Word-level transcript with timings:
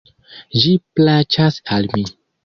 Ĝi 0.61 0.71
plaĉas 0.99 1.59
al 1.75 1.91
mi. 1.93 2.07